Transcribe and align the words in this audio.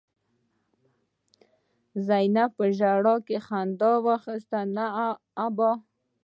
زينبه 2.07 2.45
په 2.55 2.63
ژړا 2.77 3.15
کې 3.27 3.37
خندا 3.47 3.91
واخيسته: 4.07 4.59
نه 4.75 4.85
ابا! 5.45 5.71